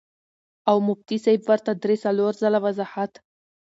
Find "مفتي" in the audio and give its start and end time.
0.87-1.17